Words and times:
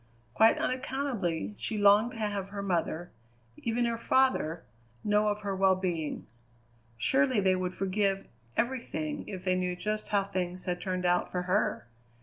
Quite 0.33 0.57
unaccountably, 0.57 1.53
she 1.59 1.77
longed 1.77 2.13
to 2.13 2.17
have 2.17 2.49
her 2.49 2.63
mother, 2.63 3.11
even 3.57 3.85
her 3.85 3.99
father, 3.99 4.63
know 5.03 5.27
of 5.27 5.41
her 5.41 5.55
wellbeing. 5.55 6.25
Surely 6.97 7.39
they 7.39 7.55
would 7.55 7.75
forgive 7.75 8.25
everything 8.57 9.27
if 9.27 9.43
they 9.45 9.53
knew 9.55 9.75
just 9.75 10.07
how 10.09 10.23
things 10.23 10.65
had 10.65 10.81
turned 10.81 11.05
out 11.05 11.31
for 11.31 11.43
her! 11.43 11.85